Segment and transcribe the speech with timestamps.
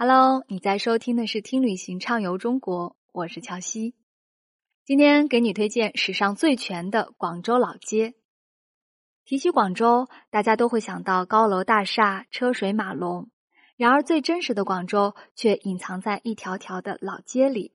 [0.00, 3.96] Hello，你在收听的是《听旅行畅游中国》，我是乔西。
[4.84, 8.14] 今天给你推荐史上最全的广州老街。
[9.24, 13.28] 提起广州，大家都会想到高楼大厦、车水马龙，
[13.76, 17.72] 然而最真实的广州却隐藏在一条条的老街里。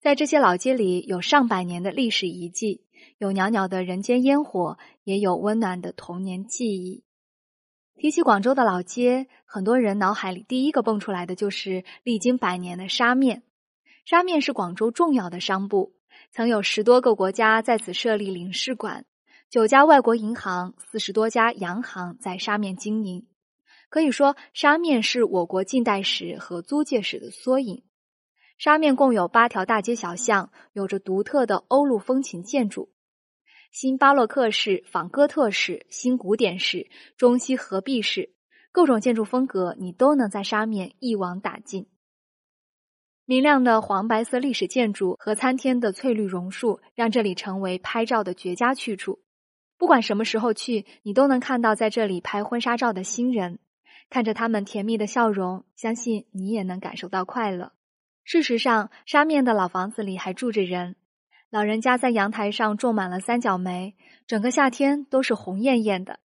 [0.00, 2.84] 在这些老街里，有上百年的历史遗迹，
[3.18, 7.02] 有袅袅的人间烟火，也有温暖的童年记忆。
[7.96, 13.42] 提起广州的老街，很多人脑海里第一个蹦出来的就是历经百年的沙面。
[14.04, 15.92] 沙面是广州重要的商埠，
[16.32, 19.04] 曾有十多个国家在此设立领事馆，
[19.48, 23.26] 九家外国银行、四十多家洋行在沙面经营。
[23.88, 27.84] 可以说，沙面是我国近代史和租界史的缩影。
[28.58, 32.90] 沙面共有八条大街小巷，有着独特的欧陆风情建筑。
[33.72, 38.34] 新巴洛克式、仿哥特式、新古典式、中西合璧式，
[38.70, 41.86] 各种建筑风格你都能在沙面一网打尽。
[43.24, 49.20] 明亮的黄白色历史建筑和参天的翠绿榕树，让这里成为拍照的绝佳去处。
[49.78, 53.58] 不管什么时候去，你都能看到在这里拍婚纱照的新人，
[54.10, 57.72] 看着他们甜蜜的笑容，相信你也能感受到快乐。
[58.22, 60.96] 事实上，沙面的老房子里还住着人。
[61.52, 63.94] 老人家在阳台上种满了三角梅，
[64.26, 66.18] 整个夏天都是红艳艳的。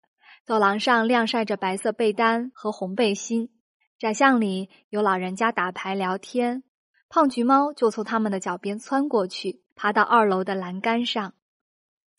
[0.45, 3.50] 走廊上晾晒着白色被单和红背心，
[3.98, 6.62] 窄巷里有老人家打牌聊天，
[7.09, 11.34] 胖橘猫就从他们的脚边窜过去，爬到二楼的栏杆上。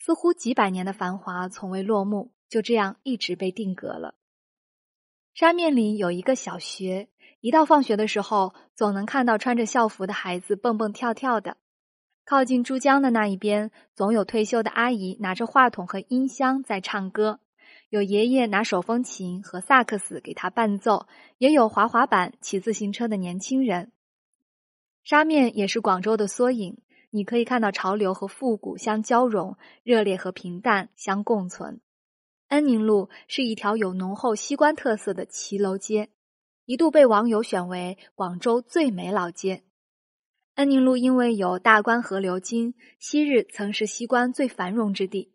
[0.00, 4.16] 似乎几百年的繁华从未落幕，就这样一直被定格了。
[5.32, 7.08] 沙面里有一个小学，
[7.40, 11.56] 一到放学的时候，总能看到穿着校服的孩子蹦蹦跳跳的。
[12.26, 17.38] 靠近珠江的那一边，总有退休的阿姨拿着话筒和音箱在唱歌，
[17.88, 21.06] 有爷爷拿手风琴和萨克斯给他伴奏，
[21.38, 23.92] 也有滑滑板、骑自行车的年轻人。
[25.04, 26.78] 沙面也是广州的缩影，
[27.10, 31.80] 你可以看到潮流和复古相交融，热烈和平淡相共存。
[32.48, 36.08] 恩宁路是一条有浓厚西关特色的骑楼街，
[36.64, 39.62] 一度被网友选为广州最美老街。
[40.56, 45.30] 恩宁路因为有大关河流经，昔日曾是西关最繁荣之地。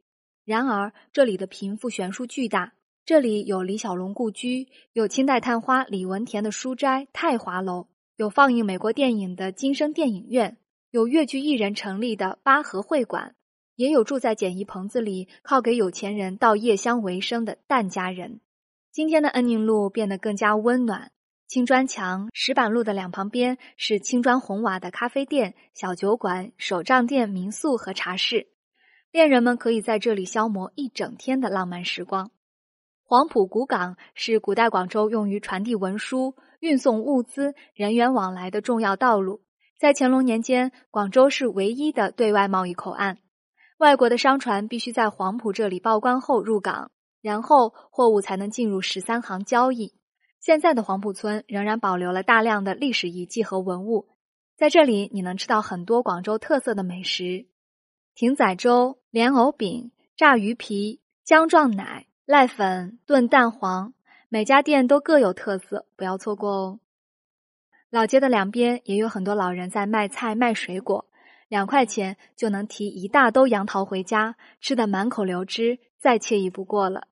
[0.46, 2.74] 然而，这里的贫富悬殊巨大。
[3.06, 10.58] 这里有李小龙故居，有清代探花李文田的书斋太华楼，有放映美国电影的金声电影院，
[10.90, 13.36] 有粤剧艺人成立的八和会馆，
[13.76, 18.40] 也有住在简易棚子里靠给有钱人倒夜香为生的疍家人。
[18.92, 21.12] 今天的恩宁路变得更加温暖。
[21.52, 28.48] 青砖墙、石板路的两旁边是青砖红瓦的咖啡店、小酒馆、手账店、民宿和茶室，
[29.12, 32.32] 恋人们可以在这里消磨一整天的浪漫时光。
[33.04, 39.42] 黄埔古港是古代广州用于传递文书、运送物资、人员往来的重要道路。
[39.78, 43.18] 在乾隆年间，广州是唯一的对外贸易口岸，
[43.78, 46.92] 外国的商船必须在黄埔这里报关后入港，
[47.22, 49.94] 然后货物才能进入十三行交易。
[50.42, 54.08] 现在的黄埔村仍然保留了大量的历史遗迹和文物，
[54.58, 57.46] 在这里你能吃到很多广州特色的美食：
[58.16, 63.94] 艇仔粥、莲藕饼、炸鱼皮、姜撞奶、濑粉、炖蛋黄，
[64.30, 66.80] 每家店都各有特色，不要错过哦。
[67.92, 71.06] 老街的两边也有很多老人在卖菜卖水果，
[71.50, 77.10] 两块钱就能提一大兜杨桃回家，吃的满口流汁，再惬意不过了。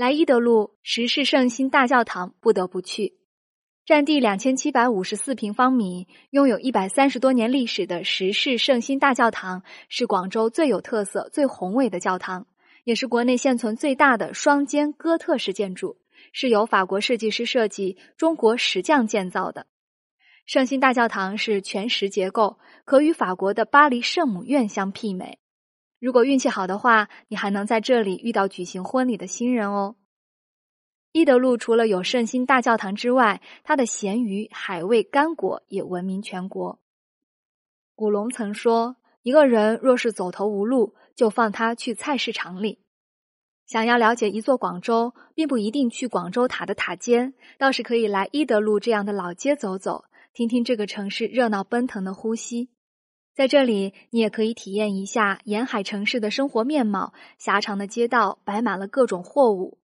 [0.00, 3.18] 来伊德路石室圣心大教堂不得不去，
[3.84, 12.46] 占地两千七百五十四平方米，拥有一百三十多年历史的石室圣心大教堂是广州最有特色、最宏伟的教堂，
[12.84, 15.98] 也是国内现存最大的双尖哥特式建筑，
[16.32, 19.66] 是由法国设计师设计、中国石匠建造的。
[20.46, 25.39] 圣心大教堂是全石结构，可与法国的巴黎圣母院相媲美。
[26.00, 29.96] 如果运气好的话，你还能在这里遇到举行婚礼的新人哦。
[31.12, 36.80] 伊德路除了有圣心大教堂之外，它的咸鱼、海味、干果也闻名全国。
[37.94, 42.78] 古龙曾说：“一个人若是走投无路，就放他去菜市场里。”
[43.66, 52.70] 想要了解一座广州，并不一定去广州塔的塔尖，倒是可以来伊德路这样的老街走走，听听这个城市热闹奔腾的呼吸。
[53.40, 57.14] 在这里，你也可以体验一下沿海城市的生活面貌。
[57.38, 59.78] 狭长的街道摆满了各种货物，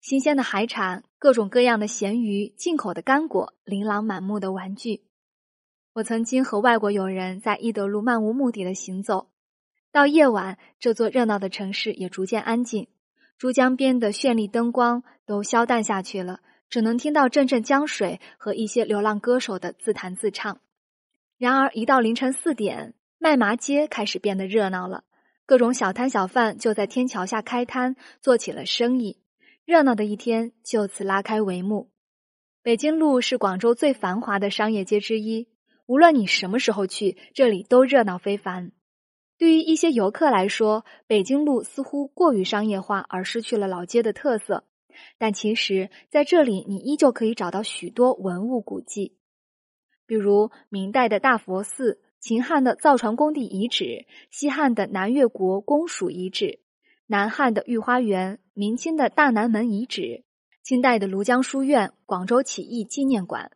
[0.00, 5.02] 新鲜的海产，各种各样的咸鱼，进口的干果，琳琅满目的玩具。
[5.94, 9.32] 我曾经和外国友人在伊德路漫无目的的行走，
[9.90, 12.86] 到夜晚，这座热闹的城市也逐渐安静，
[13.36, 20.60] 珠江边的绚丽灯光都消淡下去了，只能听到阵阵江水和一些流浪歌手的自弹自唱。
[21.38, 25.04] 然而，一到凌晨四点，麦麻街开始变得热闹了，
[25.44, 29.18] 各种小摊小贩就在天桥下开摊，做起了生意。
[29.66, 31.90] 热闹的一天就此拉开帷幕。
[32.62, 35.48] 北京路是广州最繁华的商业街之一，
[35.84, 38.72] 无论你什么时候去，这里都热闹非凡。
[39.36, 44.64] 对于一些游客来说，北京路似乎过于商业化，而失去了老街的特色。
[45.18, 49.18] 但其实，在这里你依旧可以找到许多文物古迹，
[50.06, 56.60] 比如明代的大佛寺、秦汉的造船工地遗址、西汉的南越国公署遗址、
[57.06, 60.24] 南汉的御花园、明清的大南门遗址。
[60.62, 63.50] 清代的庐江书院、广州起义纪念馆，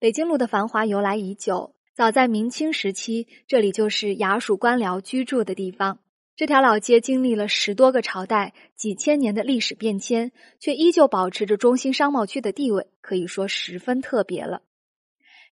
[0.00, 1.76] 北京路的繁华由来已久。
[1.94, 6.00] 早在明清时期，这里就是衙署官僚居住的地方。
[6.34, 14.62] 这条老街经历了十多个朝代、几千年的历史变迁，却依旧保持着中心商贸区的地位，可以说十分特别了。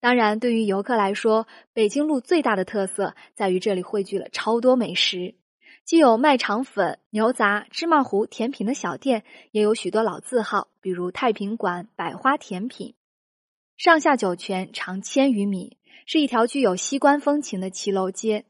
[0.01, 5.35] 当然，对于游客来说，北京路最大的特色在于这里汇聚了超多美食。
[5.85, 12.95] 既有卖肠粉、牛杂、芝麻糊、甜品的小店，也有许多老字号，比如太平馆、百花甜品。
[13.77, 18.45] 上下九泉长千余米，是一条具有西关风情的骑楼街。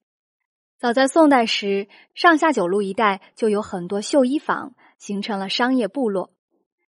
[0.79, 6.33] 早在宋代时，上下九路一带就有很多绣衣坊，形成了商业部落。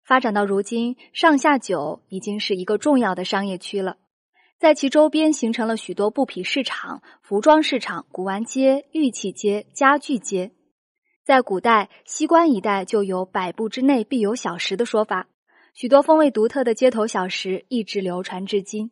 [0.02, 3.98] 发展到如今，上下九已经是一个重要的商业区了。
[4.58, 10.50] 在其周边形成了许多布匹市场、服装市场、古玩街、玉器街、家具街。
[11.24, 15.28] 在古代，西关一带就有“百步之内必有小食”的说法，
[15.74, 18.90] 许多风味独特的街头小食一直流传至今。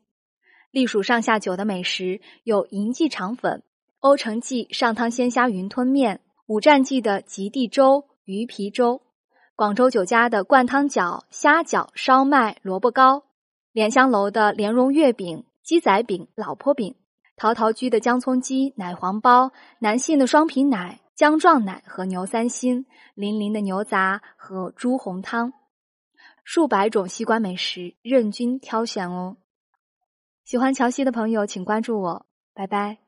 [0.71, 3.65] 隶属上下九的美食有银记肠粉、
[3.99, 9.03] 欧城记上汤鲜虾云吞面、五站记的极地粥、鱼皮粥、
[9.57, 13.25] 广州酒家的灌汤饺、虾饺、烧麦、萝卜糕、
[13.73, 15.43] 莲香楼的莲蓉月饼。
[15.67, 16.95] 鸡仔饼、老婆饼，
[17.35, 22.87] 陶陶居的姜葱鸡、奶黄包，南信的双皮奶、姜撞奶和牛三星，
[23.17, 25.53] 林林的牛杂和猪红汤，
[26.45, 29.39] 数百种西关美食任君挑选哦。
[30.45, 33.06] 喜欢乔西的朋友，请关注我，拜拜。